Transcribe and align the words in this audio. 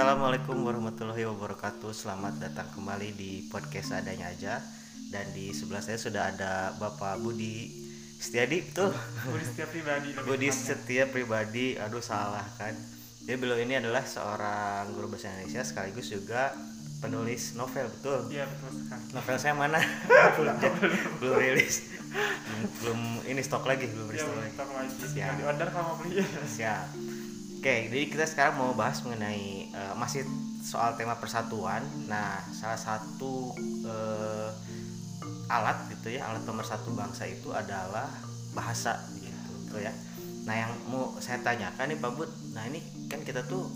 Assalamualaikum 0.00 0.64
warahmatullahi 0.64 1.28
wabarakatuh. 1.28 1.92
Selamat 1.92 2.40
datang 2.40 2.64
kembali 2.72 3.12
di 3.20 3.44
podcast 3.52 3.92
adanya 3.92 4.32
aja. 4.32 4.56
Dan 5.12 5.28
di 5.36 5.52
sebelah 5.52 5.84
saya 5.84 6.00
sudah 6.00 6.32
ada 6.32 6.72
Bapak 6.80 7.20
Budi 7.20 7.68
Setiadi, 8.16 8.64
betul? 8.64 8.96
Budi 9.28 9.44
setia 9.44 9.68
pribadi 9.68 10.08
Budi. 10.24 10.48
Setia 10.48 11.04
Pribadi. 11.04 11.66
Aduh 11.76 12.00
salah 12.00 12.48
kan. 12.56 12.72
Jadi 13.28 13.36
beliau 13.36 13.60
ini 13.60 13.76
adalah 13.76 14.00
seorang 14.00 14.88
guru 14.96 15.12
bahasa 15.12 15.36
Indonesia 15.36 15.60
sekaligus 15.68 16.08
juga 16.08 16.56
penulis 17.04 17.52
novel, 17.60 17.92
betul? 17.92 18.24
Iya 18.32 18.48
betul 18.48 18.80
sekali. 18.80 19.04
Novel 19.12 19.36
saya 19.36 19.52
mana? 19.52 19.84
belum, 20.40 20.56
belum 21.20 21.34
rilis. 21.36 21.92
Belum, 22.48 22.64
belum 22.80 23.00
ini 23.28 23.40
stok 23.44 23.68
lagi, 23.68 23.84
belum 23.84 24.08
Iya 24.16 24.24
stok 24.24 24.32
lagi. 24.32 24.52
stok 24.56 24.70
lagi. 24.72 24.92
Siap. 25.12 25.32
Di 25.36 25.44
order 25.44 25.68
kalau 25.68 25.92
mau 25.92 25.96
beli. 26.00 26.24
Siap. 26.48 27.19
Oke, 27.60 27.92
jadi 27.92 28.08
kita 28.08 28.24
sekarang 28.24 28.56
mau 28.56 28.72
bahas 28.72 29.04
mengenai 29.04 29.68
eh, 29.68 29.92
masih 29.92 30.24
soal 30.64 30.96
tema 30.96 31.20
persatuan. 31.20 31.84
Nah, 32.08 32.40
salah 32.56 32.80
satu 32.80 33.52
eh, 33.84 34.48
alat 35.52 35.92
gitu 35.92 36.08
ya, 36.08 36.24
alat 36.24 36.40
pemersatu 36.48 36.88
bangsa 36.96 37.28
itu 37.28 37.52
adalah 37.52 38.08
bahasa 38.56 38.96
gitu 39.12 39.76
ya. 39.76 39.92
Nah, 40.48 40.56
yang 40.56 40.72
mau 40.88 41.12
saya 41.20 41.44
tanyakan 41.44 41.92
nih 41.92 42.00
Pak 42.00 42.12
Bud, 42.16 42.32
nah 42.56 42.64
ini 42.64 42.80
kan 43.12 43.20
kita 43.28 43.44
tuh 43.44 43.68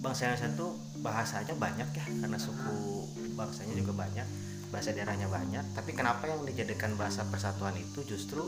bangsa 0.00 0.32
Indonesia 0.32 0.48
tuh 0.56 0.72
bahasanya 1.04 1.60
banyak 1.60 1.92
ya, 1.92 2.04
karena 2.24 2.40
suku 2.40 3.04
bangsanya 3.36 3.76
juga 3.76 4.00
banyak, 4.00 4.24
bahasa 4.72 4.96
daerahnya 4.96 5.28
banyak. 5.28 5.76
Tapi 5.76 5.92
kenapa 5.92 6.24
yang 6.24 6.40
dijadikan 6.40 6.96
bahasa 6.96 7.20
persatuan 7.28 7.76
itu 7.76 8.00
justru 8.08 8.40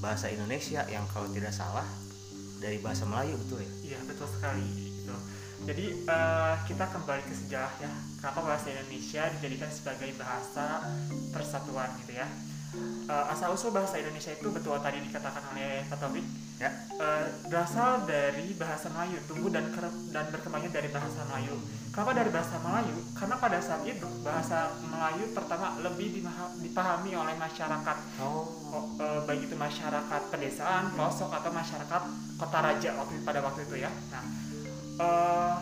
bahasa 0.00 0.32
Indonesia 0.32 0.80
yang 0.88 1.04
kalau 1.12 1.28
tidak 1.28 1.52
salah 1.52 1.84
dari 2.60 2.78
bahasa 2.80 3.04
Melayu 3.04 3.36
betul 3.40 3.62
ya? 3.62 3.70
Iya 3.92 3.98
betul 4.08 4.28
sekali. 4.30 4.68
Gitu. 5.02 5.16
Jadi 5.66 5.86
eh, 6.06 6.54
kita 6.68 6.84
kembali 6.92 7.22
ke 7.26 7.34
sejarah 7.34 7.74
ya. 7.80 7.92
Kenapa 8.20 8.40
bahasa 8.44 8.66
Indonesia 8.72 9.22
dijadikan 9.38 9.70
sebagai 9.72 10.10
bahasa 10.16 10.84
persatuan 11.32 11.90
gitu 12.04 12.16
ya? 12.16 12.26
Eh, 13.06 13.24
asal 13.32 13.54
usul 13.54 13.70
bahasa 13.72 13.96
Indonesia 13.96 14.34
itu 14.34 14.48
betul 14.52 14.76
tadi 14.82 14.98
dikatakan 15.00 15.42
oleh 15.54 15.86
Taufik 15.88 16.26
Ya. 16.56 16.72
eh, 16.96 17.28
berasal 17.52 18.08
dari 18.08 18.56
bahasa 18.56 18.88
Melayu, 18.88 19.20
tumbuh 19.28 19.52
dan 19.52 19.68
dan 20.08 20.24
berkembangnya 20.32 20.72
dari 20.72 20.88
bahasa 20.88 21.20
Melayu. 21.28 21.52
Kenapa 21.92 22.16
dari 22.16 22.30
bahasa 22.32 22.56
Melayu? 22.64 22.96
Karena 23.12 23.36
pada 23.36 23.58
saat 23.60 23.84
itu 23.84 24.08
bahasa 24.24 24.72
Melayu 24.88 25.36
pertama 25.36 25.76
lebih 25.84 26.24
dipahami 26.64 27.12
oleh 27.12 27.36
masyarakat 27.36 27.96
Oh. 28.24 28.48
Oh, 28.72 28.84
eh, 28.96 29.20
baik 29.28 29.52
itu 29.52 29.56
masyarakat 29.56 30.22
pedesaan, 30.32 30.96
pelosok 30.96 31.28
atau 31.28 31.52
masyarakat 31.52 32.02
kota 32.40 32.58
raja 32.64 32.90
waktu 32.96 33.20
pada 33.20 33.40
waktu 33.44 33.60
itu 33.68 33.76
ya. 33.84 33.92
Nah, 34.12 34.24
eh, 35.00 35.56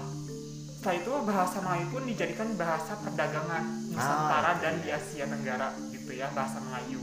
setelah 0.79 1.01
itu 1.01 1.13
bahasa 1.25 1.59
Melayu 1.65 1.87
pun 1.91 2.03
dijadikan 2.05 2.49
bahasa 2.61 2.93
perdagangan 3.01 3.65
Nusantara 3.89 4.53
Ah, 4.53 4.61
dan 4.61 4.85
di 4.85 4.93
Asia 4.93 5.25
Tenggara 5.25 5.73
gitu 5.89 6.13
ya 6.13 6.29
bahasa 6.37 6.61
Melayu. 6.61 7.01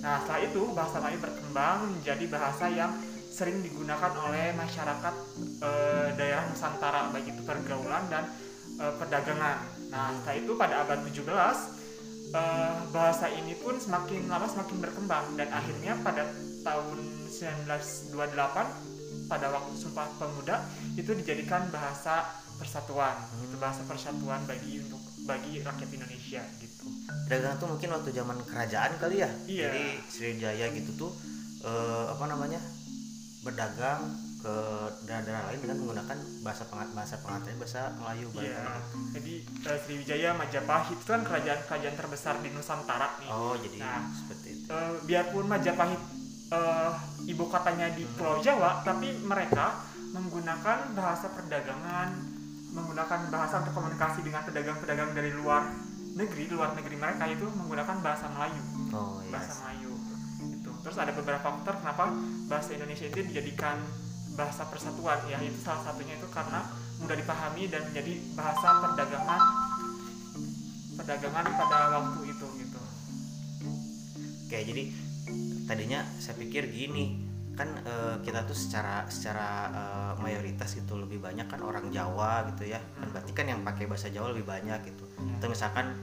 Nah 0.00 0.22
setelah 0.24 0.40
itu 0.48 0.62
bahasa 0.72 0.96
Melayu 1.02 1.18
berkembang 1.20 1.78
menjadi 1.92 2.24
bahasa 2.32 2.72
yang 2.72 2.88
sering 3.38 3.62
digunakan 3.62 4.10
oleh 4.26 4.50
masyarakat 4.58 5.14
eh, 5.62 6.08
daerah 6.18 6.50
Nusantara 6.50 7.14
baik 7.14 7.38
itu 7.38 7.42
pergaulan 7.46 8.10
dan 8.10 8.26
eh, 8.82 8.92
perdagangan. 8.98 9.62
Nah 9.94 10.10
setelah 10.18 10.36
itu 10.42 10.52
pada 10.58 10.82
abad 10.82 10.98
17 11.06 11.22
eh, 11.22 12.74
bahasa 12.90 13.30
ini 13.30 13.54
pun 13.54 13.78
semakin 13.78 14.26
lama 14.26 14.50
semakin 14.50 14.82
berkembang 14.82 15.38
dan 15.38 15.54
akhirnya 15.54 15.94
pada 16.02 16.26
tahun 16.66 16.98
1928 17.30 19.30
pada 19.30 19.46
waktu 19.54 19.72
Sumpah 19.78 20.10
Pemuda 20.18 20.66
itu 20.98 21.14
dijadikan 21.14 21.70
bahasa 21.70 22.26
persatuan 22.58 23.14
itu 23.38 23.54
bahasa 23.62 23.86
persatuan 23.86 24.42
bagi 24.50 24.82
untuk 24.82 24.98
bagi 25.30 25.62
rakyat 25.62 25.90
Indonesia 25.94 26.42
gitu. 26.58 26.90
Dagang 27.30 27.54
tuh 27.62 27.70
mungkin 27.70 27.94
waktu 27.94 28.10
zaman 28.10 28.42
kerajaan 28.42 28.98
kali 28.98 29.22
ya. 29.22 29.30
Iya. 29.46 29.70
Jadi 29.70 29.84
Sriwijaya 30.10 30.66
gitu 30.74 30.90
tuh 30.98 31.12
eh, 31.62 32.04
apa 32.10 32.26
namanya? 32.26 32.58
Berdagang 33.40 34.00
ke 34.38 34.54
daerah-daerah 35.02 35.50
lain 35.50 35.60
dengan 35.60 35.76
menggunakan 35.78 36.14
bahasa 36.40 36.62
pengat 36.64 36.88
bahasa 36.92 37.14
pengantinnya 37.18 37.58
bahasa 37.58 37.82
Melayu 37.96 38.26
Iya. 38.30 38.38
barangkali. 38.54 38.82
Jadi 39.12 39.34
eh, 39.64 39.78
Sriwijaya 39.80 40.30
Majapahit 40.32 40.94
itu 40.94 41.08
kan 41.08 41.22
kerajaan-kerajaan 41.22 41.96
terbesar 41.96 42.34
di 42.38 42.50
Nusantara 42.50 43.18
nih. 43.18 43.28
Oh, 43.28 43.54
jadi 43.54 43.78
Nah. 43.78 44.02
seperti 44.08 44.48
itu. 44.54 44.66
Eh, 44.68 44.92
biarpun 45.04 45.44
Majapahit 45.44 46.00
eh, 46.48 46.92
ibu 47.26 47.44
katanya 47.46 47.86
di 47.90 48.06
Pulau 48.08 48.38
Jawa, 48.38 48.80
tapi 48.82 49.10
mereka 49.20 49.82
menggunakan 50.08 50.94
bahasa 50.94 51.28
perdagangan, 51.28 52.08
menggunakan 52.70 53.20
bahasa 53.28 53.60
untuk 53.60 53.74
komunikasi 53.74 54.22
dengan 54.22 54.40
pedagang-pedagang 54.42 55.12
dari 55.12 55.30
luar 55.30 55.68
negeri, 56.14 56.48
luar 56.48 56.72
negeri 56.72 56.96
mereka 56.96 57.26
itu 57.26 57.44
menggunakan 57.44 58.00
bahasa 58.00 58.26
Melayu, 58.28 58.62
Oh, 58.90 59.18
iya. 59.20 59.30
bahasa 59.30 59.52
Melayu. 59.60 59.97
Itu. 60.78 60.86
Terus 60.86 60.98
ada 61.02 61.10
beberapa 61.10 61.42
faktor 61.42 61.74
kenapa 61.82 62.14
bahasa 62.46 62.70
Indonesia 62.78 63.10
itu 63.10 63.26
dijadikan 63.26 63.82
bahasa 64.38 64.62
persatuan 64.70 65.18
ya 65.26 65.42
itu 65.42 65.58
salah 65.58 65.82
satunya 65.82 66.14
itu 66.14 66.30
karena 66.30 66.62
mudah 67.02 67.18
dipahami 67.18 67.66
dan 67.66 67.82
menjadi 67.90 68.22
bahasa 68.38 68.78
perdagangan 68.86 69.42
perdagangan 70.94 71.44
pada 71.58 71.78
waktu 71.98 72.20
itu 72.30 72.46
gitu. 72.62 72.80
Oke, 74.46 74.58
jadi 74.62 74.82
tadinya 75.66 76.00
saya 76.22 76.38
pikir 76.38 76.70
gini, 76.70 77.20
kan 77.58 77.68
eh, 77.82 78.16
kita 78.22 78.46
tuh 78.46 78.56
secara 78.56 79.06
secara 79.10 79.48
eh, 79.70 80.12
mayoritas 80.22 80.74
gitu 80.78 80.98
lebih 80.98 81.18
banyak 81.18 81.50
kan 81.50 81.60
orang 81.62 81.90
Jawa 81.90 82.46
gitu 82.54 82.70
ya. 82.70 82.80
Kan 82.98 83.10
berarti 83.10 83.32
kan 83.34 83.46
yang 83.50 83.60
pakai 83.66 83.90
bahasa 83.90 84.08
Jawa 84.08 84.32
lebih 84.32 84.46
banyak 84.46 84.78
gitu. 84.86 85.04
Atau 85.38 85.50
misalkan 85.50 85.94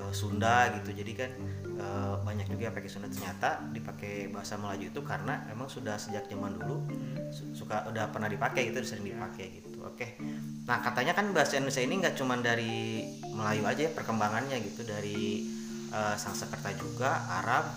eh, 0.00 0.12
Sunda 0.12 0.72
gitu. 0.80 0.90
Jadi 0.92 1.12
kan 1.14 1.30
eh, 1.78 2.14
banyak 2.22 2.46
juga 2.50 2.70
yang 2.70 2.74
pakai 2.74 2.90
Sunda 2.90 3.08
ternyata 3.10 3.60
dipakai 3.74 4.30
bahasa 4.30 4.54
Melayu 4.58 4.90
itu 4.94 5.00
karena 5.02 5.42
memang 5.50 5.66
sudah 5.66 5.98
sejak 5.98 6.26
zaman 6.30 6.58
dulu 6.58 6.86
su- 7.30 7.50
suka 7.54 7.86
udah 7.90 8.10
pernah 8.14 8.30
dipakai 8.30 8.70
gitu, 8.70 8.82
sering 8.82 9.06
dipakai 9.06 9.62
gitu. 9.62 9.82
Oke. 9.84 10.16
Nah, 10.64 10.80
katanya 10.80 11.12
kan 11.12 11.28
bahasa 11.36 11.60
Indonesia 11.60 11.84
ini 11.84 11.94
nggak 12.00 12.16
cuma 12.16 12.40
dari 12.40 13.04
Melayu 13.34 13.68
aja 13.68 13.82
ya 13.84 13.92
perkembangannya 13.92 14.56
gitu 14.64 14.86
dari 14.88 15.44
eh, 15.92 16.16
Sanskerta 16.16 16.72
juga, 16.78 17.26
Arab, 17.44 17.68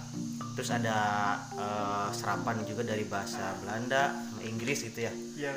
terus 0.56 0.72
ada 0.72 0.98
eh, 1.58 2.10
serapan 2.16 2.64
juga 2.64 2.88
dari 2.88 3.04
bahasa 3.06 3.54
Belanda 3.60 4.14
sama 4.14 4.42
Inggris 4.48 4.88
gitu 4.88 5.04
ya. 5.04 5.14
Iya. 5.36 5.54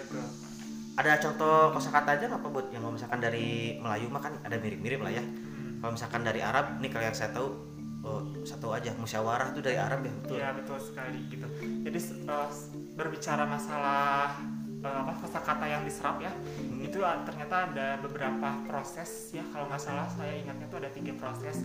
Ada 0.98 1.22
contoh 1.22 1.72
kosakata 1.72 2.18
aja 2.18 2.28
nggak 2.28 2.44
Bud? 2.44 2.66
Yang 2.74 3.00
misalkan 3.00 3.22
dari 3.22 3.78
Melayu 3.78 4.10
mah 4.12 4.20
kan 4.20 4.34
ada 4.42 4.58
mirip-mirip 4.60 5.00
lah 5.00 5.12
ya. 5.14 5.24
Hmm. 5.24 5.80
Kalau 5.80 5.92
misalkan 5.96 6.20
dari 6.26 6.44
Arab, 6.44 6.82
nih 6.82 6.90
kalau 6.92 7.04
yang 7.08 7.16
saya 7.16 7.30
tahu 7.32 7.69
oh, 8.00 8.20
satu 8.42 8.72
aja 8.72 8.90
musyawarah 8.96 9.52
itu 9.52 9.60
dari 9.60 9.76
Arab 9.76 10.00
ya 10.02 10.12
betul. 10.14 10.34
Iya 10.36 10.48
betul 10.56 10.78
sekali 10.80 11.18
gitu. 11.28 11.46
Jadi 11.84 11.98
eh, 12.24 12.48
berbicara 12.96 13.44
masalah 13.44 14.36
eh, 14.80 15.02
apa 15.06 15.38
kata 15.40 15.64
yang 15.64 15.82
diserap 15.84 16.16
ya, 16.18 16.32
Hmm. 16.32 16.80
itu 16.80 17.04
ah, 17.04 17.20
ternyata 17.24 17.68
ada 17.68 18.00
beberapa 18.00 18.48
proses 18.64 19.30
ya 19.30 19.44
kalau 19.52 19.68
nggak 19.68 19.80
salah 19.80 20.08
saya 20.08 20.32
ingatnya 20.36 20.66
itu 20.66 20.76
ada 20.80 20.90
tiga 20.90 21.12
proses 21.16 21.56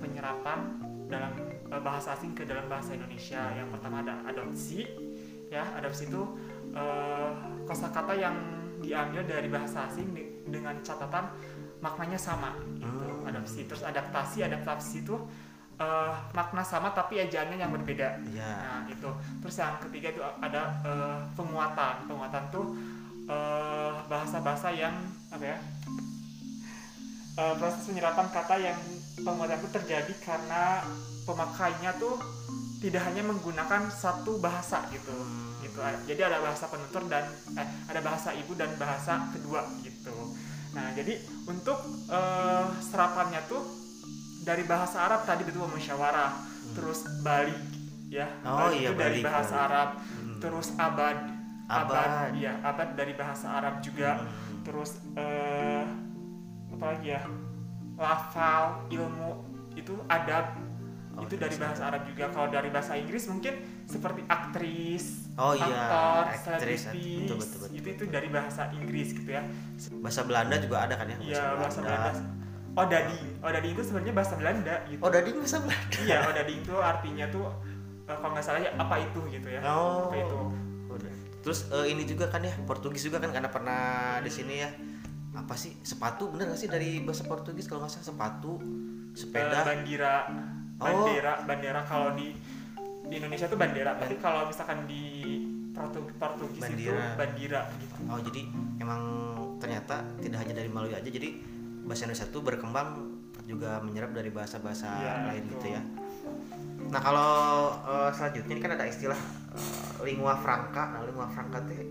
penyerapan 0.00 0.58
dalam 1.12 1.32
eh, 1.68 1.80
bahasa 1.84 2.16
asing 2.16 2.32
ke 2.32 2.48
dalam 2.48 2.64
bahasa 2.66 2.96
Indonesia. 2.96 3.52
Yang 3.52 3.68
pertama 3.76 4.00
ada 4.00 4.14
adopsi, 4.24 4.88
ya 5.52 5.64
adopsi 5.76 6.08
itu 6.08 6.22
eh, 6.72 7.30
kosakata 7.68 8.16
yang 8.16 8.36
diambil 8.82 9.22
dari 9.22 9.46
bahasa 9.46 9.86
asing 9.86 10.10
di- 10.10 10.42
dengan 10.42 10.74
catatan 10.82 11.30
maknanya 11.78 12.18
sama 12.18 12.56
gitu. 12.74 12.88
Hmm. 12.88 13.28
Adopsi 13.28 13.68
terus 13.68 13.84
adaptasi, 13.84 14.42
adaptasi 14.42 15.06
itu 15.06 15.16
eh, 15.82 16.12
makna 16.30 16.62
sama 16.62 16.94
tapi 16.94 17.18
ejaannya 17.18 17.58
yang 17.58 17.74
berbeda. 17.74 18.22
Iya. 18.30 18.52
Nah 18.62 18.82
itu. 18.86 19.10
Terus 19.42 19.56
yang 19.58 19.74
ketiga 19.82 20.08
itu 20.14 20.22
ada 20.22 20.62
eh, 20.86 21.18
penguatan. 21.34 22.06
Penguatan 22.06 22.44
tuh 22.54 22.66
eh, 23.26 23.92
bahasa-bahasa 24.06 24.70
yang 24.70 24.94
apa 25.34 25.44
ya? 25.44 25.58
Eh, 27.32 27.54
proses 27.58 27.88
penyerapan 27.90 28.28
kata 28.30 28.54
yang 28.60 28.78
penguatan 29.24 29.58
itu 29.58 29.70
terjadi 29.72 30.12
karena 30.22 30.84
pemakainya 31.24 31.96
tuh 31.96 32.20
tidak 32.82 33.02
hanya 33.06 33.22
menggunakan 33.22 33.88
satu 33.88 34.42
bahasa 34.42 34.84
gitu. 34.90 35.14
Gitu. 35.62 35.78
Jadi 35.80 36.20
ada 36.20 36.42
bahasa 36.42 36.66
penutur 36.68 37.06
dan 37.08 37.24
eh, 37.56 37.68
ada 37.88 38.00
bahasa 38.04 38.34
ibu 38.36 38.52
dan 38.54 38.70
bahasa 38.78 39.32
kedua 39.32 39.64
gitu. 39.80 40.14
Nah 40.76 40.92
jadi 40.92 41.16
untuk 41.48 41.78
eh, 42.10 42.66
serapannya 42.84 43.40
tuh 43.48 43.81
dari 44.42 44.64
bahasa 44.64 44.96
Arab 45.00 45.22
tadi 45.22 45.42
betul 45.42 45.66
musyawarah, 45.66 46.32
terus 46.72 47.06
Bali 47.20 47.54
ya, 48.08 48.26
Oh, 48.42 48.68
Bali 48.68 48.76
iya, 48.78 48.90
itu 48.90 48.98
dari 48.98 49.18
Bali, 49.18 49.24
bahasa 49.24 49.54
Bali. 49.54 49.64
Arab, 49.64 49.88
Hmm. 49.96 50.38
terus 50.38 50.68
abad, 50.76 51.18
Abad. 51.64 52.34
ya 52.34 52.52
abad 52.60 52.88
dari 52.92 53.14
bahasa 53.14 53.46
Arab 53.52 53.78
juga, 53.80 54.18
Hmm. 54.18 54.60
terus 54.62 54.90
eh, 55.14 55.84
apa 56.70 56.84
lagi 56.88 57.08
ya, 57.08 57.22
lafal, 57.94 58.64
ilmu 58.88 59.30
itu 59.72 59.94
adab 60.06 60.58
Oh, 61.12 61.28
itu 61.28 61.36
itu 61.36 61.44
dari 61.44 61.56
bahasa 61.60 61.76
bahasa 61.76 61.82
Arab 61.86 62.02
juga. 62.08 62.24
Kalau 62.32 62.48
dari 62.48 62.68
bahasa 62.72 62.92
Inggris 62.96 63.28
mungkin 63.28 63.52
seperti 63.84 64.24
aktris, 64.24 65.28
Oh 65.36 65.52
iya, 65.52 65.68
aktor, 65.68 66.24
aktris, 66.24 66.88
selebritis, 66.88 67.20
betul, 67.20 67.36
betul, 67.36 67.58
betul, 67.60 67.68
itu 67.76 67.88
itu 67.92 68.04
dari 68.08 68.28
bahasa 68.32 68.62
Inggris 68.72 69.08
gitu 69.12 69.28
ya. 69.28 69.44
bahasa 70.00 70.24
Belanda 70.24 70.56
juga 70.56 70.76
ada 70.82 70.96
kan 70.96 71.06
ya 71.06 71.16
Iya 71.20 71.44
bahasa 71.60 71.78
Belanda. 71.78 72.00
Oh 72.00 72.16
dading, 72.16 72.41
oh 72.74 72.86
dading 73.48 73.72
itu 73.72 73.82
sebenarnya 73.82 74.14
bahasa 74.14 74.34
Belanda 74.34 74.74
gitu. 74.86 75.00
oh 75.00 75.10
dading 75.10 75.36
bahasa 75.36 75.58
Belanda 75.60 75.96
Iya, 76.00 76.18
oh 76.22 76.32
dading 76.32 76.58
itu 76.60 76.74
artinya 76.74 77.26
tuh 77.28 77.44
eh, 78.02 78.14
kalau 78.14 78.32
nggak 78.32 78.42
salah 78.42 78.60
ya 78.60 78.70
apa 78.74 78.94
itu 78.98 79.20
gitu 79.28 79.48
ya. 79.48 79.60
Oh. 79.62 80.08
Apa 80.08 80.16
itu? 80.18 80.38
Terus 81.42 81.66
eh, 81.68 81.86
ini 81.90 82.02
juga 82.02 82.26
kan 82.26 82.40
ya 82.40 82.54
Portugis 82.62 83.02
juga 83.02 83.18
kan 83.18 83.30
karena 83.30 83.48
pernah 83.48 83.82
di 84.18 84.30
sini 84.30 84.54
ya. 84.58 84.70
Apa 85.32 85.52
sih 85.52 85.72
sepatu 85.80 86.28
bener 86.28 86.48
gak 86.48 86.58
sih 86.58 86.68
dari 86.68 87.00
bahasa 87.00 87.24
Portugis 87.24 87.64
kalau 87.64 87.82
nggak 87.82 87.92
salah 87.92 88.08
sepatu, 88.08 88.60
Eh, 88.60 89.16
sepeda. 89.18 89.58
bandira, 89.62 90.14
Oh. 90.76 90.84
bandera, 91.02 91.32
bandera 91.42 91.80
kalau 91.82 92.12
di 92.12 92.36
di 93.02 93.14
Indonesia 93.14 93.44
tuh 93.44 93.56
bandera, 93.56 93.94
tapi 93.94 94.16
kalau 94.16 94.44
misalkan 94.44 94.84
di 94.84 95.04
Portu- 95.72 96.04
Portugis 96.14 96.60
itu 96.60 96.92
Bandira. 96.92 97.16
bandira 97.16 97.60
gitu. 97.76 97.94
Oh 98.06 98.20
jadi 98.20 98.40
emang 98.78 99.02
ternyata 99.56 100.04
tidak 100.18 100.38
hanya 100.40 100.54
dari 100.54 100.68
Malawi 100.68 100.94
aja 100.94 101.08
jadi 101.08 101.28
bahasa 101.82 102.06
Indonesia 102.06 102.28
tuh 102.28 102.40
berkembang 102.40 102.88
juga 103.42 103.78
menyerap 103.78 104.10
dari 104.10 104.30
bahasa-bahasa 104.30 104.86
Iya, 104.88 105.12
lain 105.28 105.42
betul. 105.44 105.52
gitu 105.52 105.66
ya. 105.72 105.82
Nah 106.88 107.00
kalau 107.00 107.32
eh, 107.82 108.10
selanjutnya 108.12 108.52
ini 108.52 108.62
kan 108.62 108.72
ada 108.74 108.84
istilah 108.84 109.20
eh, 109.52 109.66
lingua 110.04 110.34
franca. 110.36 110.82
Nah 110.90 111.02
lingua 111.02 111.26
franca 111.26 111.58
teh 111.62 111.82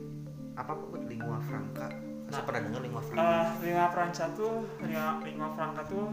apa 0.53 0.71
bu? 0.71 0.95
Lingua 1.03 1.37
franca. 1.39 1.87
Saya 2.27 2.31
Nah. 2.31 2.43
pernah 2.45 2.61
dengar 2.63 2.81
lingua 2.81 3.03
franca. 3.03 3.27
Eh, 3.27 3.47
lingua 3.61 3.87
franca 3.89 4.23
tuh, 4.31 4.53
lingua, 4.79 5.19
lingua 5.21 5.49
franca 5.51 5.81
tuh 5.83 6.07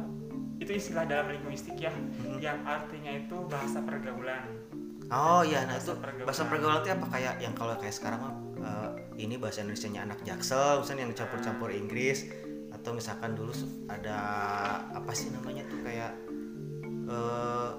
itu 0.59 0.73
istilah 0.75 1.07
dalam 1.07 1.31
linguistik 1.31 1.79
ya, 1.79 1.95
Hmm. 1.95 2.35
yang 2.37 2.59
artinya 2.67 3.15
itu 3.15 3.47
bahasa 3.47 3.79
pergaulan. 3.79 4.43
Oh 5.09 5.41
iya, 5.41 5.63
nah 5.65 5.79
itu 5.79 5.95
pergaulan. 5.95 6.27
bahasa 6.27 6.43
pergaulan 6.45 6.83
itu 6.83 6.91
apa 6.91 7.07
kayak 7.09 7.35
yang 7.39 7.55
kalau 7.55 7.79
kayak 7.79 7.95
sekarang 7.95 8.19
mah 8.19 8.35
eh, 8.59 8.91
ini 9.17 9.39
bahasa 9.39 9.63
Indonesianya 9.63 10.03
anak 10.05 10.19
jaksel, 10.21 10.83
misalnya 10.83 11.07
yang 11.07 11.15
campur-campur 11.15 11.71
Inggris 11.71 12.27
atau 12.89 12.97
misalkan 12.97 13.37
dulu 13.37 13.53
ada 13.85 14.17
apa 14.89 15.13
sih 15.13 15.29
namanya 15.29 15.61
tuh 15.69 15.77
kayak 15.85 16.09
eh 17.05 17.71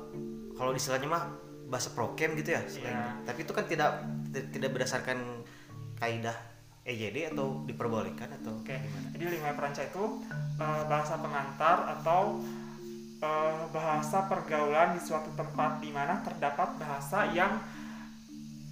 kalau 0.54 0.70
istilahnya 0.72 1.10
mah 1.10 1.24
bahasa 1.66 1.90
prokem 1.90 2.38
gitu 2.38 2.54
ya, 2.54 2.62
selain- 2.64 2.94
Iya. 2.94 3.26
tapi 3.26 3.42
itu 3.42 3.50
kan 3.50 3.66
tidak 3.66 3.90
ti- 4.30 4.48
tidak 4.52 4.70
berdasarkan 4.70 5.18
kaidah 5.98 6.38
EJD 6.84 7.34
atau 7.34 7.66
diperbolehkan 7.66 8.38
atau 8.38 8.54
Oke, 8.56 8.74
gimana? 8.76 9.10
jadi 9.10 9.24
lingua 9.32 9.54
franca 9.54 9.82
itu 9.82 10.04
eh, 10.60 10.84
bahasa 10.86 11.18
pengantar 11.18 11.78
atau 11.92 12.46
eh, 13.18 13.62
bahasa 13.68 14.30
pergaulan 14.30 14.94
di 14.94 15.02
suatu 15.02 15.34
tempat 15.34 15.82
di 15.82 15.90
mana 15.90 16.22
terdapat 16.22 16.78
bahasa 16.78 17.26
yang 17.32 17.58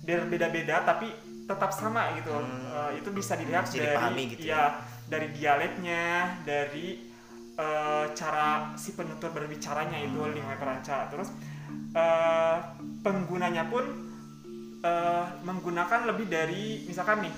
berbeda-beda 0.03 0.85
tapi 0.85 1.09
tetap 1.47 1.71
sama 1.71 2.13
gitu. 2.13 2.29
Hmm. 2.29 2.93
Itu 2.93 3.09
bisa 3.09 3.33
dilihat 3.33 3.65
Bisa 3.65 3.73
dari 3.75 3.89
dipahami 3.89 4.23
gitu 4.29 4.45
ya, 4.47 4.83
dari 5.07 5.27
dialeknya, 5.31 6.37
dari 6.43 7.09
eh, 7.57 8.05
cara 8.13 8.77
si 8.77 8.93
penutur 8.93 9.33
berbicaranya 9.33 9.97
itu 9.97 10.19
Hmm. 10.19 10.35
lingua 10.35 10.55
franca. 10.55 11.09
Terus 11.09 11.31
eh, 11.95 12.57
penggunanya 13.01 13.65
pun 13.67 13.83
eh, 14.83 15.25
menggunakan 15.41 16.05
lebih 16.05 16.27
dari 16.27 16.85
misalkan 16.85 17.25
nih 17.25 17.33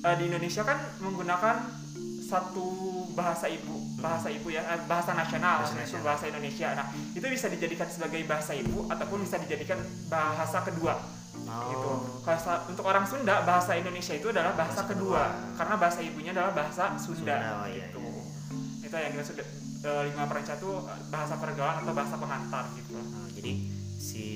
eh, 0.00 0.14
di 0.16 0.24
Indonesia 0.32 0.64
kan 0.64 0.78
menggunakan 1.04 1.56
satu 2.30 2.66
bahasa 3.18 3.50
ibu 3.50 3.74
bahasa 3.98 4.30
ibu 4.30 4.54
ya 4.54 4.62
bahasa 4.86 5.18
nasional 5.18 5.66
Bahasa 5.66 5.82
nasional. 5.82 6.04
bahasa 6.06 6.24
Indonesia 6.30 6.68
nah 6.78 6.86
itu 7.10 7.26
bisa 7.26 7.50
dijadikan 7.50 7.90
sebagai 7.90 8.22
bahasa 8.22 8.54
ibu 8.54 8.86
ataupun 8.86 9.26
bisa 9.26 9.34
dijadikan 9.42 9.82
bahasa 10.06 10.62
kedua 10.62 10.94
Oh, 11.50 11.98
Kalau 12.22 12.38
sa- 12.38 12.62
untuk 12.64 12.84
orang 12.84 13.02
Sunda 13.02 13.42
bahasa 13.42 13.74
Indonesia 13.74 14.12
itu 14.12 14.30
adalah 14.30 14.54
bahasa, 14.54 14.82
Bahasa 14.82 14.92
kedua. 14.94 15.22
kedua. 15.26 15.56
karena 15.58 15.74
bahasa 15.76 15.98
ibunya 16.00 16.30
adalah 16.30 16.52
bahasa 16.52 16.94
Sunda, 16.94 17.18
Sunda, 17.18 17.36
oh 17.56 17.66
iya, 17.66 17.86
gitu. 17.86 17.98
itu 18.80 18.94
yang 18.94 19.12
dimaksud 19.12 19.36
eh, 19.36 20.02
lingua 20.04 20.26
perenca 20.26 20.54
itu 20.54 20.70
bahasa 21.08 21.34
pergaulan 21.36 21.76
atau 21.80 21.92
bahasa 21.92 22.14
pengantar 22.16 22.64
gitu. 22.74 22.94
Nah, 22.94 23.26
jadi 23.30 23.52
si 23.96 24.26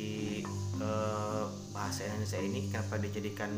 eh, 0.76 1.44
bahasa 1.70 2.00
Indonesia 2.04 2.40
ini 2.40 2.60
kenapa 2.68 2.94
dijadikan 2.96 3.50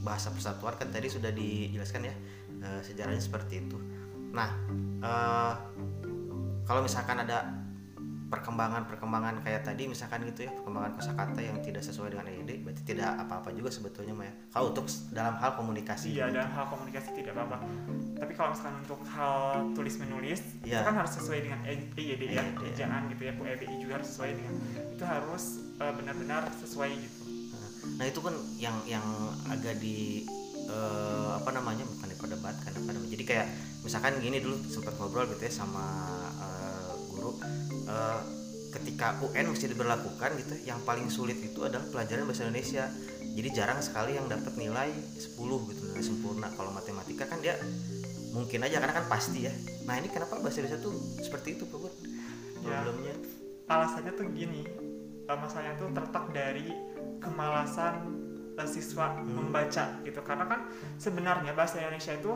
bahasa 0.00 0.30
persatuan? 0.30 0.74
Kan 0.74 0.90
tadi 0.90 1.06
sudah 1.06 1.30
dijelaskan 1.30 2.02
ya 2.04 2.14
eh, 2.58 2.80
sejarahnya 2.82 3.20
seperti 3.20 3.62
itu. 3.62 3.78
Nah 4.32 4.50
eh, 4.98 5.52
kalau 6.62 6.80
misalkan 6.80 7.20
ada 7.20 7.46
perkembangan-perkembangan 8.32 9.44
kayak 9.44 9.60
tadi 9.62 9.84
misalkan 9.84 10.24
gitu 10.24 10.48
ya 10.48 10.50
perkembangan 10.52 10.96
kosakata 10.96 11.38
yang 11.38 11.60
tidak 11.60 11.84
sesuai 11.84 12.08
dengan 12.10 12.26
EYD 12.26 12.64
berarti 12.64 12.82
tidak 12.82 13.20
apa-apa 13.20 13.52
juga 13.52 13.68
sebetulnya 13.68 14.16
Maya. 14.16 14.32
Kalau 14.48 14.72
untuk 14.72 14.88
dalam 15.12 15.36
hal 15.36 15.52
komunikasi 15.54 16.06
iya 16.10 16.26
gitu. 16.26 16.40
dalam 16.40 16.50
hal 16.50 16.64
komunikasi 16.66 17.08
tidak 17.12 17.32
apa-apa 17.36 17.56
tapi 18.16 18.32
kalau 18.32 18.54
misalkan 18.54 18.76
untuk 18.80 19.00
hal 19.04 19.36
tulis 19.74 19.94
menulis 19.98 20.40
Iya. 20.62 20.78
itu 20.78 20.82
kan 20.86 20.94
harus 20.96 21.12
sesuai 21.12 21.38
dengan 21.42 21.60
E- 21.62 21.90
EYD 21.92 22.22
ya 22.30 22.40
EYD. 22.40 22.62
ejaan 22.72 23.02
gitu 23.10 23.22
ya 23.22 23.32
EBI 23.36 23.76
juga 23.76 23.92
harus 23.98 24.08
sesuai 24.08 24.30
dengan 24.32 24.54
itu 24.88 25.04
harus 25.04 25.44
eh, 25.76 25.92
benar-benar 25.92 26.42
sesuai 26.56 26.90
gitu 26.96 27.20
Nah 27.82 28.06
itu 28.06 28.22
kan 28.22 28.30
yang 28.56 28.78
yang 28.86 29.02
agak 29.46 29.74
di 29.76 30.22
eh, 30.64 31.30
apa 31.34 31.50
namanya 31.50 31.82
bukan 31.82 32.08
diperdebatkan 32.08 32.70
apa 32.72 32.90
namanya. 32.94 33.10
Jadi 33.10 33.24
kayak 33.26 33.46
misalkan 33.82 34.22
gini 34.22 34.38
dulu 34.38 34.54
sempat 34.64 34.94
ngobrol 34.96 35.26
gitu 35.26 35.42
ya 35.42 35.50
sama 35.52 35.82
eh, 37.86 38.20
ketika 38.72 39.20
UN 39.20 39.52
mesti 39.52 39.68
diberlakukan 39.68 40.30
gitu, 40.40 40.54
yang 40.64 40.80
paling 40.82 41.12
sulit 41.12 41.36
itu 41.38 41.60
adalah 41.60 41.84
pelajaran 41.92 42.24
bahasa 42.24 42.48
Indonesia. 42.48 42.88
Jadi 43.32 43.48
jarang 43.52 43.80
sekali 43.80 44.16
yang 44.16 44.28
dapat 44.28 44.52
nilai 44.56 44.92
10 45.16 45.68
gitu 45.72 45.80
nilai 45.88 46.04
sempurna. 46.04 46.48
Kalau 46.52 46.68
matematika 46.68 47.24
kan 47.24 47.40
dia 47.40 47.56
mungkin 48.32 48.64
aja 48.64 48.80
karena 48.80 48.96
kan 48.96 49.06
pasti 49.08 49.44
ya. 49.44 49.52
Nah 49.84 49.96
ini 49.96 50.08
kenapa 50.08 50.40
bahasa 50.40 50.60
Indonesia 50.60 50.80
tuh 50.80 50.92
seperti 51.20 51.56
itu 51.56 51.64
Pak? 51.64 51.80
Ya. 52.62 52.80
Problemnya. 52.84 53.16
alasannya 53.64 54.12
tuh 54.12 54.26
gini 54.30 54.68
eh, 55.24 55.38
masalahnya 55.38 55.80
tuh 55.80 55.88
terletak 55.90 56.28
dari 56.30 56.66
kemalasan 57.18 57.94
eh, 58.54 58.68
siswa 58.68 59.16
Hmm. 59.16 59.32
membaca 59.32 59.96
gitu 60.02 60.20
karena 60.20 60.44
kan 60.44 60.60
sebenarnya 60.98 61.56
bahasa 61.56 61.80
Indonesia 61.80 62.12
itu 62.12 62.32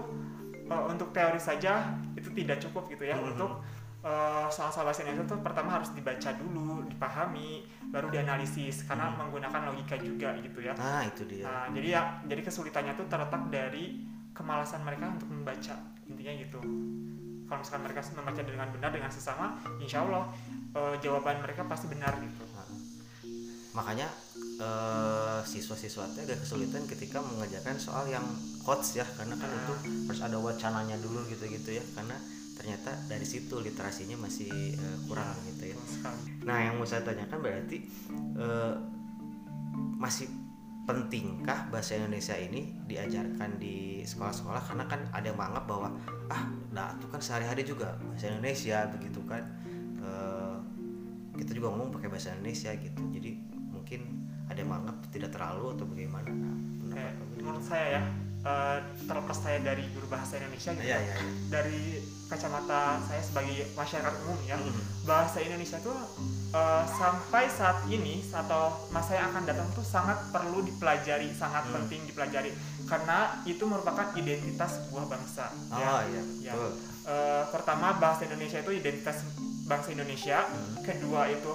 eh, 0.66 0.84
untuk 0.88 1.12
teori 1.12 1.37
saja 1.37 1.93
itu 2.16 2.31
tidak 2.32 2.62
cukup 2.62 2.88
gitu 2.88 3.04
ya 3.04 3.16
Hmm. 3.19 3.34
untuk 3.34 3.60
eh, 4.06 4.47
soal-soal 4.49 4.87
bahasa 4.87 5.03
Indonesia 5.03 5.26
tuh 5.26 5.43
pertama 5.43 5.75
harus 5.75 5.91
dibaca 5.91 6.31
dulu 6.32 6.87
dipahami 6.87 7.67
baru 7.91 8.06
dianalisis. 8.08 8.87
Karena 8.87 9.11
Hmm. 9.11 9.26
menggunakan 9.26 9.67
logika 9.67 9.99
juga 9.99 10.38
gitu 10.38 10.62
ya. 10.62 10.73
Nah 10.79 11.03
itu 11.03 11.26
dia. 11.26 11.43
Nah, 11.43 11.67
jadi 11.75 11.88
ya 11.91 12.03
jadi 12.23 12.41
kesulitannya 12.41 12.94
tuh 12.94 13.06
terletak 13.06 13.43
dari 13.50 14.06
kemalasan 14.31 14.87
mereka 14.87 15.10
untuk 15.10 15.27
membaca 15.27 15.75
intinya 16.06 16.32
gitu. 16.39 16.60
Kalau 17.46 17.58
misalkan 17.58 17.82
mereka 17.82 18.01
membaca 18.13 18.43
dengan 18.43 18.69
benar 18.70 18.91
dengan 18.91 19.10
sesama 19.10 19.46
insya 19.79 20.03
Allah 20.03 20.31
eh, 20.70 20.94
jawaban 21.01 21.43
mereka 21.43 21.67
pasti 21.67 21.86
benar 21.86 22.15
gitu. 22.20 22.44
Nah, 22.53 22.69
makanya 23.72 24.06
eh, 24.56 25.41
siswa-siswa 25.43 26.05
teh 26.15 26.22
agak 26.22 26.41
kesulitan 26.41 26.86
ketika 26.86 27.19
mengajarkan 27.20 27.77
soal 27.77 28.06
yang 28.06 28.25
quotes 28.63 28.94
ya. 28.94 29.05
Karena 29.17 29.34
kan 29.34 29.48
Ah. 29.48 29.58
itu 29.58 29.72
harus 30.06 30.20
ada 30.22 30.36
wacananya 30.39 30.96
dulu 30.96 31.27
gitu-gitu 31.27 31.77
ya. 31.77 31.84
Karena 31.93 32.17
ternyata 32.56 32.96
dari 33.06 33.22
situ 33.29 33.60
literasinya 33.60 34.17
masih 34.17 34.75
eh, 34.75 34.98
kurang 35.05 35.36
gitu 35.53 35.70
ya. 35.70 35.77
Nah 36.48 36.58
yang 36.65 36.81
mau 36.81 36.89
saya 36.89 37.05
tanyakan 37.05 37.39
berarti 37.44 37.79
eh, 38.41 38.75
masih 40.01 40.27
pentingkah 40.86 41.67
bahasa 41.69 41.98
Indonesia 41.98 42.32
ini 42.39 42.72
diajarkan 42.89 43.60
di 43.60 44.01
sekolah-sekolah? 44.08 44.63
Karena 44.72 44.84
kan 44.89 45.05
ada 45.13 45.27
yang 45.29 45.36
menganggap 45.36 45.65
bahwa 45.69 45.89
ah 46.32 46.43
nah 46.72 46.96
itu 46.96 47.06
kan 47.13 47.20
sehari-hari 47.20 47.63
juga 47.63 47.94
bahasa 48.01 48.32
Indonesia 48.32 48.89
begitu 48.89 49.20
kan. 49.29 49.44
Eh, 50.01 50.56
kita 51.36 51.53
juga 51.53 51.69
ngomong 51.77 51.93
pakai 51.93 52.08
bahasa 52.08 52.32
Indonesia 52.32 52.72
gitu. 52.72 53.03
Jadi 53.13 53.31
mungkin 53.69 54.01
ada 54.48 54.56
yang 54.56 54.72
menganggap 54.72 54.96
tidak 55.13 55.31
terlalu 55.36 55.77
atau 55.77 55.84
bagaimana? 55.84 56.31
Nah, 56.32 57.13
Budi? 57.20 57.44
menurut 57.44 57.67
saya 57.67 58.01
ya 58.01 58.03
terlepas 59.06 59.39
saya 59.43 59.58
dari 59.58 59.82
guru 59.91 60.06
bahasa 60.06 60.39
Indonesia 60.39 60.70
gitu 60.70 60.86
Iya, 60.86 60.96
ya, 60.96 61.03
iya, 61.03 61.15
iya. 61.19 61.31
dari 61.51 61.81
kacamata 62.27 62.99
saya 63.01 63.23
sebagai 63.23 63.55
masyarakat 63.73 64.15
umum 64.23 64.39
ya 64.43 64.56
Mm. 64.56 64.75
bahasa 65.03 65.39
Indonesia 65.39 65.79
tuh 65.79 65.95
eh, 66.49 66.85
sampai 66.89 67.47
saat 67.49 67.87
ini 67.87 68.23
atau 68.29 68.71
masa 68.89 69.15
yang 69.15 69.31
akan 69.31 69.45
datang 69.45 69.69
tuh 69.73 69.83
sangat 69.83 70.19
perlu 70.31 70.63
dipelajari 70.63 71.31
sangat 71.33 71.63
Hmm. 71.65 71.75
penting 71.77 72.03
dipelajari 72.05 72.51
karena 72.85 73.19
itu 73.45 73.63
merupakan 73.63 74.11
identitas 74.15 74.71
sebuah 74.81 75.06
bangsa 75.06 75.51
oh 75.69 75.79
ya. 75.79 75.91
iya 76.09 76.23
Ya. 76.43 76.53
betul 76.53 76.73
Eh, 77.06 77.45
pertama 77.49 77.95
bahasa 77.97 78.27
Indonesia 78.27 78.59
itu 78.59 78.73
identitas 78.73 79.23
bangsa 79.65 79.89
Indonesia 79.91 80.43
Hmm. 80.43 80.83
kedua 80.83 81.31
itu 81.31 81.53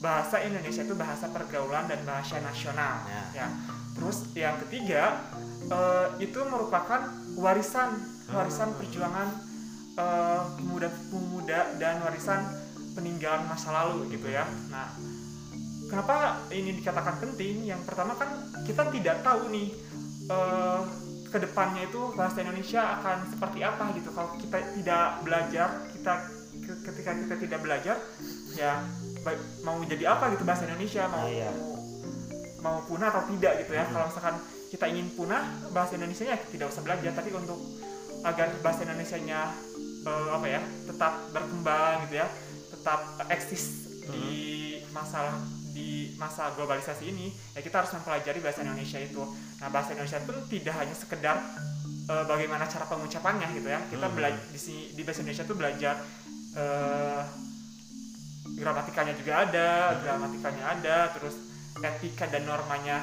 bahasa 0.00 0.40
Indonesia 0.40 0.80
itu 0.82 0.94
bahasa 0.94 1.28
pergaulan 1.28 1.84
dan 1.84 2.00
bahasa 2.02 2.40
nasional 2.40 3.04
Ya. 3.04 3.24
ya 3.34 3.46
terus 3.92 4.32
yang 4.34 4.56
ketiga 4.58 5.20
eh, 5.64 6.06
itu 6.20 6.40
merupakan 6.42 7.04
warisan 7.34 8.00
warisan 8.26 8.72
Hmm. 8.72 8.80
Perjuangan 9.94 10.42
eh, 10.42 10.42
pemuda-pemuda 10.58 11.60
dan 11.78 12.02
warisan 12.02 12.40
peninggalan 12.94 13.46
masa 13.46 13.70
lalu 13.74 14.10
gitu 14.14 14.30
ya. 14.30 14.46
Nah 14.70 14.90
kenapa 15.90 16.42
ini 16.50 16.78
dikatakan 16.78 17.22
penting? 17.22 17.66
Yang 17.66 17.82
pertama 17.86 18.18
kan 18.18 18.30
kita 18.66 18.90
tidak 18.90 19.22
tahu 19.22 19.50
nih 19.50 19.68
eh, 20.30 20.80
ke 21.30 21.38
depannya 21.42 21.90
itu 21.90 22.14
bahasa 22.14 22.46
Indonesia 22.46 22.82
akan 23.00 23.26
seperti 23.30 23.58
apa 23.62 23.90
gitu. 23.98 24.10
Kalau 24.14 24.30
kita 24.38 24.58
tidak 24.78 25.06
belajar 25.26 25.68
kita 25.90 26.12
ke- 26.64 26.80
ketika 26.90 27.10
kita 27.26 27.34
tidak 27.38 27.60
belajar 27.62 27.96
ya 28.54 28.82
mau 29.64 29.80
jadi 29.82 30.14
apa 30.14 30.36
gitu 30.36 30.44
bahasa 30.44 30.68
Indonesia 30.68 31.08
mau 31.08 31.26
iya. 31.26 31.50
mau 32.60 32.84
punah 32.86 33.10
atau 33.10 33.26
tidak 33.34 33.66
gitu 33.66 33.72
ya. 33.74 33.84
Kalau 33.90 34.06
misalkan 34.06 34.36
kita 34.70 34.90
ingin 34.90 35.06
punah 35.14 35.42
bahasa 35.70 35.94
Indonesia 35.94 36.26
nya 36.26 36.38
tidak 36.50 36.70
usah 36.70 36.82
belajar. 36.82 37.10
Tapi 37.14 37.30
untuk 37.34 37.58
agar 38.24 38.48
bahasa 38.64 38.88
Indonesia 38.88 39.18
nya 39.20 39.52
apa 40.04 40.46
ya 40.46 40.60
tetap 40.84 41.12
berkembang 41.32 42.04
gitu 42.08 42.20
ya 42.20 42.28
tetap 42.70 43.00
eksis 43.32 43.88
di 44.12 44.28
masalah 44.92 45.40
di 45.74 46.14
masa 46.20 46.54
globalisasi 46.54 47.10
ini 47.10 47.34
ya 47.56 47.60
kita 47.64 47.82
harus 47.82 47.90
mempelajari 47.98 48.38
bahasa 48.38 48.62
Indonesia 48.62 49.00
itu. 49.02 49.24
Nah 49.58 49.68
bahasa 49.74 49.96
Indonesia 49.96 50.22
pun 50.22 50.38
tidak 50.46 50.74
hanya 50.78 50.94
sekedar 50.94 51.36
eh, 52.04 52.24
bagaimana 52.28 52.68
cara 52.68 52.86
pengucapannya 52.86 53.48
gitu 53.58 53.68
ya. 53.72 53.80
Kita 53.90 54.06
Hmm. 54.06 54.14
belajar 54.14 54.44
di 54.52 54.60
sini 54.60 54.82
di 54.94 55.02
bahasa 55.02 55.26
Indonesia 55.26 55.44
tuh 55.48 55.56
belajar 55.58 55.94
eh, 56.54 57.22
gramatikanya 58.54 59.18
juga 59.18 59.32
ada 59.48 59.98
gramatikanya 59.98 60.64
ada 60.78 60.96
terus 61.10 61.34
etika 61.82 62.30
dan 62.30 62.46
normanya 62.46 63.02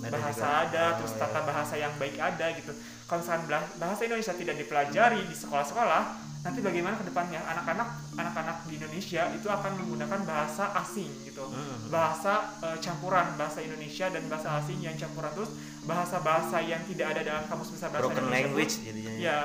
Ada 0.00 0.10
bahasa 0.12 0.40
juga. 0.40 0.62
ada 0.62 0.84
Oh, 0.84 0.96
terus 0.98 1.12
iya. 1.12 1.20
tata 1.20 1.40
bahasa 1.42 1.74
yang 1.76 1.92
baik 1.96 2.16
ada 2.16 2.46
gitu 2.52 2.72
kalau 3.04 3.18
misalkan 3.20 3.44
bahasa 3.76 4.00
Indonesia 4.04 4.34
tidak 4.34 4.56
dipelajari 4.56 5.20
di 5.22 5.34
sekolah-sekolah 5.34 6.02
nanti 6.40 6.60
bagaimana 6.60 6.96
ke 6.96 7.04
depannya 7.04 7.36
anak-anak 7.42 7.88
anak-anak 8.14 8.56
di 8.64 8.74
Indonesia 8.74 9.28
itu 9.30 9.44
akan 9.44 9.72
menggunakan 9.76 10.20
bahasa 10.24 10.72
asing 10.78 11.10
gitu 11.22 11.44
Hmm. 11.44 11.88
bahasa 11.88 12.56
eh, 12.60 12.78
campuran 12.78 13.36
bahasa 13.36 13.60
Indonesia 13.60 14.06
dan 14.06 14.24
bahasa 14.24 14.56
asing 14.56 14.78
yang 14.78 14.94
campuran 14.94 15.28
terus 15.32 15.52
bahasa-bahasa 15.84 16.62
yang 16.62 16.80
tidak 16.86 17.12
ada 17.12 17.20
dalam 17.22 17.44
kamus 17.44 17.68
besar 17.70 17.88
bahasa 17.88 18.02
broken 18.02 18.24
Indonesia 18.24 18.36
language 18.40 18.74
jadinya 18.80 19.12
ya 19.18 19.36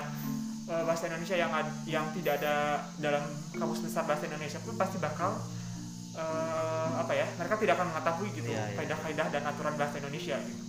eh, 0.66 0.84
bahasa 0.84 1.04
Indonesia 1.10 1.36
yang 1.36 1.52
yang 1.86 2.06
tidak 2.14 2.34
ada 2.40 2.56
dalam 2.96 3.24
kamus 3.52 3.80
besar 3.82 4.04
bahasa 4.04 4.24
Indonesia 4.26 4.60
pun 4.62 4.76
pasti 4.76 4.98
bakal 4.98 5.36
eh, 6.16 6.90
apa 6.96 7.14
ya 7.14 7.26
mereka 7.34 7.56
tidak 7.56 7.74
akan 7.76 7.88
mengetahui 7.90 8.30
gitu 8.34 8.48
Iya, 8.48 8.64
iya. 8.66 8.76
kaidah-kaidah 8.76 9.28
dan 9.30 9.44
aturan 9.46 9.76
bahasa 9.76 9.96
Indonesia 9.98 10.38
gitu. 10.40 10.64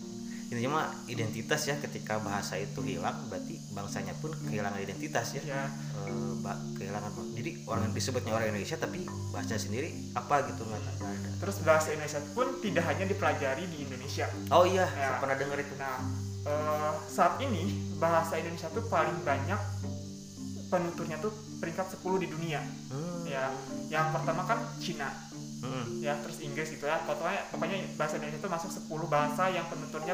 intinya 0.47 0.71
mah 0.73 0.87
identitas 1.07 1.59
ya 1.65 1.75
ketika 1.77 2.19
bahasa 2.19 2.55
itu 2.55 2.79
hilang 2.81 3.19
berarti 3.27 3.59
bangsanya 3.69 4.15
pun 4.15 4.31
kehilangan 4.41 4.79
identitas 4.79 5.35
ya 5.35 5.43
ya 5.45 5.63
Eh, 5.99 6.33
ba- 6.39 6.55
kehilangan 6.73 7.11
jadi 7.33 7.67
orang 7.67 7.83
yang 7.85 7.95
disebutnya 7.95 8.31
orang 8.31 8.49
Indonesia 8.49 8.77
tapi 8.77 9.03
bahasa 9.29 9.57
sendiri 9.57 9.91
apa 10.13 10.47
gitu 10.47 10.63
nggak 10.63 10.79
ada 10.79 10.93
terus 11.37 11.57
bahasa 11.61 11.91
Indonesia 11.91 12.23
pun 12.31 12.47
tidak 12.61 12.85
hanya 12.85 13.05
dipelajari 13.05 13.65
di 13.67 13.79
Indonesia 13.83 14.31
oh 14.49 14.63
iya 14.63 14.87
Ya. 14.89 14.95
saya 14.95 15.19
pernah 15.19 15.35
dengar 15.35 15.59
itu 15.59 15.75
nah 15.75 15.99
eh, 16.45 16.93
saat 17.09 17.35
ini 17.41 17.63
bahasa 17.97 18.35
Indonesia 18.37 18.71
tuh 18.71 18.87
paling 18.87 19.19
banyak 19.21 19.59
penuturnya 20.67 21.19
tuh 21.19 21.31
peringkat 21.57 21.87
10 21.97 22.23
di 22.23 22.29
dunia 22.29 22.61
Hmm. 22.87 23.27
ya 23.27 23.51
yang 23.89 24.11
pertama 24.11 24.43
kan 24.45 24.63
Cina 24.79 25.11
Hmm. 25.57 26.05
ya 26.05 26.13
terus 26.21 26.45
Inggris 26.45 26.69
gitu 26.69 26.85
ya 26.85 27.01
pokoknya 27.09 27.49
pokoknya 27.49 27.77
bahasa 27.97 28.21
Indonesia 28.21 28.45
itu 28.45 28.51
masuk 28.53 28.71
10 28.77 29.09
bahasa 29.09 29.49
yang 29.49 29.65
penuturnya 29.73 30.13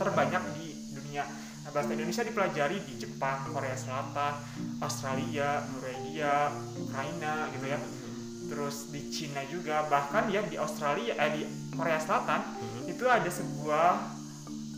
terbanyak 0.00 0.42
di 0.56 0.72
dunia 0.96 1.28
nah, 1.62 1.70
bahasa 1.70 1.92
Indonesia 1.92 2.24
dipelajari 2.24 2.80
di 2.88 2.94
Jepang 2.96 3.52
Korea 3.52 3.76
Selatan 3.76 4.32
Australia 4.80 5.60
Norwegia 5.68 6.48
Ukraina 6.80 7.52
gitu 7.52 7.68
ya 7.68 7.78
terus 8.48 8.88
di 8.88 9.12
Cina 9.12 9.44
juga 9.44 9.84
bahkan 9.92 10.32
ya 10.32 10.40
di 10.40 10.56
Australia 10.56 11.12
eh 11.20 11.30
di 11.36 11.42
Korea 11.76 12.00
Selatan 12.00 12.40
Hmm. 12.58 12.88
itu 12.88 13.04
ada 13.04 13.28
sebuah 13.28 13.88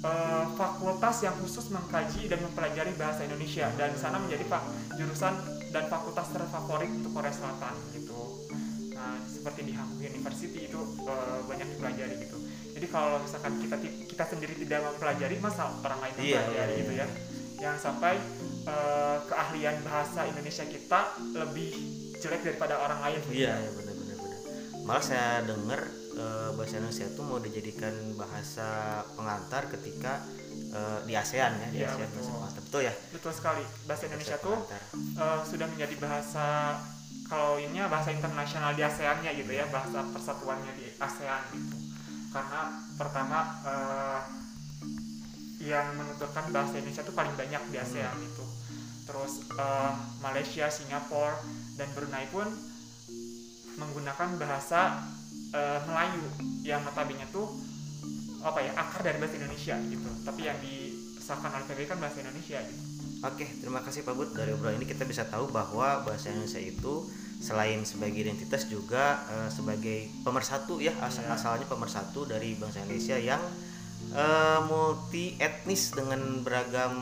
eh, 0.00 0.44
fakultas 0.58 1.22
yang 1.22 1.38
khusus 1.38 1.70
mengkaji 1.70 2.26
dan 2.26 2.42
mempelajari 2.42 2.92
bahasa 2.98 3.22
Indonesia 3.22 3.70
dan 3.78 3.94
di 3.94 4.00
sana 4.00 4.18
menjadi 4.18 4.42
pak 4.50 4.62
jurusan 4.98 5.38
dan 5.70 5.86
fakultas 5.86 6.26
terfavorit 6.34 6.90
untuk 6.90 7.14
Korea 7.14 7.30
Selatan 7.30 7.78
gitu. 7.94 8.18
Nah 9.00 9.16
seperti 9.24 9.64
di 9.64 9.72
Hamburg 9.72 10.04
University 10.04 10.68
itu 10.68 10.76
eh, 11.00 11.40
banyak 11.42 11.66
dipelajari 11.70 12.14
gitu. 12.20 12.36
Jadi 12.70 12.86
kalau 12.86 13.16
misalkan 13.18 13.56
kita 13.58 13.76
kita 14.06 14.24
sendiri 14.26 14.54
tidak 14.58 14.84
mempelajari 14.86 15.36
masa 15.38 15.72
orang 15.74 15.98
lain 15.98 16.12
Iya, 16.14 16.36
mempelajari 16.38 16.70
iya, 16.70 16.78
gitu 16.78 16.92
iya. 16.92 17.00
ya. 17.00 17.08
Jangan 17.58 17.78
sampai 17.80 18.14
eh, 18.64 19.18
keahlian 19.24 19.76
bahasa 19.80 20.20
Indonesia 20.24 20.64
kita 20.66 21.00
lebih 21.34 21.70
jelek 22.14 22.40
daripada 22.44 22.76
orang 22.78 23.00
lain. 23.00 23.18
gitu. 23.22 23.32
iya 23.34 23.56
ya 23.56 23.70
benar 23.72 23.94
benar 23.94 24.16
benar 24.18 24.38
malah 24.80 25.00
saya 25.00 25.40
dengar 25.42 25.80
eh, 26.14 26.50
bahasa 26.52 26.74
Indonesia 26.76 27.06
itu 27.06 27.22
mau 27.22 27.38
dijadikan 27.38 27.94
bahasa 28.14 28.68
pengantar 29.10 29.62
ketika 29.70 30.20
eh, 30.70 30.98
di 31.04 31.16
ASEAN 31.16 31.52
ya 31.56 31.68
di 31.70 31.78
Iya, 31.80 31.88
ASEAN 31.88 32.08
betul. 32.08 32.20
bahasa 32.20 32.30
pengantar 32.30 32.60
betul 32.60 32.80
ya 32.82 32.94
Betul 33.10 33.32
sekali. 33.32 33.64
Bahasa 33.82 34.02
Indonesia 34.04 34.36
Bahasa 34.36 34.44
tuh 34.44 34.56
pengantar. 34.58 34.82
eh, 35.16 35.40
sudah 35.46 35.66
menjadi 35.66 35.94
bahasa 35.96 36.46
kalau 37.30 37.62
ini 37.62 37.78
ya 37.78 37.86
bahasa 37.86 38.10
internasional 38.10 38.74
di 38.74 38.82
ASEAN-nya 38.82 39.30
gitu 39.38 39.54
ya 39.54 39.62
bahasa 39.70 40.02
persatuannya 40.10 40.74
di 40.74 40.90
ASEAN 40.98 41.42
gitu. 41.54 41.78
Karena 42.34 42.74
pertama 42.98 43.38
eh, 43.62 44.20
yang 45.62 45.94
menuturkan 45.94 46.50
bahasa 46.50 46.82
Indonesia 46.82 47.06
tuh 47.06 47.14
paling 47.14 47.30
banyak 47.38 47.62
di 47.70 47.78
ASEAN 47.78 48.18
itu 48.18 48.44
terus 49.06 49.46
eh, 49.54 49.92
Malaysia, 50.18 50.66
Singapura 50.74 51.38
dan 51.78 51.86
Brunei 51.94 52.26
pun 52.34 52.50
menggunakan 53.78 54.34
bahasa 54.34 54.98
eh, 55.54 55.80
Melayu 55.86 56.26
yang 56.66 56.82
notabene 56.82 57.30
tuh 57.30 57.46
apa 58.42 58.58
ya 58.58 58.74
akar 58.74 59.06
dari 59.06 59.22
bahasa 59.22 59.38
Indonesia 59.38 59.78
gitu. 59.86 60.10
Tapi 60.26 60.50
yang 60.50 60.58
disahkan 60.58 61.54
oleh 61.54 61.66
PBB 61.70 61.94
kan 61.94 62.02
bahasa 62.02 62.26
Indonesia 62.26 62.58
gitu 62.58 62.99
Oke, 63.20 63.44
terima 63.60 63.84
kasih 63.84 64.00
Pak 64.00 64.16
Bud. 64.16 64.32
Dari 64.32 64.56
obrolan 64.56 64.80
ini 64.80 64.88
kita 64.88 65.04
bisa 65.04 65.28
tahu 65.28 65.52
bahwa 65.52 66.00
bahasa 66.08 66.32
Indonesia 66.32 66.56
itu 66.56 67.04
selain 67.36 67.84
sebagai 67.84 68.16
identitas 68.16 68.64
juga 68.64 69.20
eh, 69.28 69.48
sebagai 69.52 70.08
pemersatu 70.24 70.80
ya 70.80 70.92
asal 71.04 71.24
Iya. 71.28 71.36
asalnya 71.36 71.66
pemersatu 71.68 72.24
dari 72.24 72.56
bangsa 72.56 72.80
Indonesia 72.84 73.20
yang 73.20 73.42
eh, 74.16 74.60
multi 74.64 75.36
etnis 75.36 75.92
dengan 75.92 76.40
beragam 76.40 76.96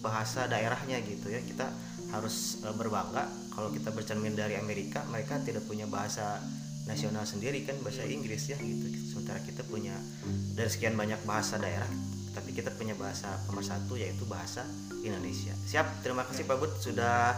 bahasa 0.00 0.48
daerahnya 0.48 1.04
gitu 1.04 1.28
ya. 1.28 1.44
Kita 1.44 1.68
harus 2.16 2.64
eh, 2.64 2.72
berbangga 2.72 3.28
kalau 3.52 3.68
kita 3.68 3.92
bercermin 3.92 4.32
dari 4.32 4.56
Amerika, 4.56 5.04
mereka 5.12 5.36
tidak 5.44 5.68
punya 5.68 5.84
bahasa 5.84 6.40
nasional 6.88 7.28
sendiri 7.28 7.68
kan 7.68 7.76
bahasa 7.84 8.08
Inggris 8.08 8.48
ya 8.48 8.56
gitu. 8.56 8.88
Sementara 9.04 9.44
kita 9.44 9.60
punya 9.68 9.92
dari 10.56 10.72
sekian 10.72 10.96
banyak 10.96 11.20
bahasa 11.28 11.60
daerah 11.60 11.84
tapi 12.32 12.54
kita 12.54 12.72
punya 12.74 12.94
bahasa 12.94 13.40
pemersatu 13.48 13.98
yaitu 13.98 14.24
bahasa 14.28 14.64
Indonesia. 15.02 15.54
Siap, 15.66 16.04
terima 16.04 16.24
kasih 16.28 16.44
Pak 16.44 16.56
Bud 16.58 16.72
sudah 16.78 17.34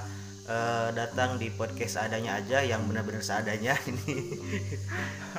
eh, 0.47 0.89
datang 0.93 1.41
di 1.41 1.49
podcast 1.53 2.03
adanya 2.03 2.39
aja 2.39 2.61
yang 2.61 2.85
benar-benar 2.87 3.25
seadanya 3.25 3.75
ini. 3.91 4.37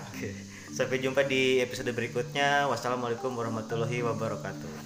Oke. 0.10 0.34
Sampai 0.72 1.04
jumpa 1.04 1.28
di 1.28 1.60
episode 1.60 1.92
berikutnya. 1.92 2.72
Wassalamualaikum 2.72 3.36
warahmatullahi 3.36 4.02
wabarakatuh. 4.08 4.81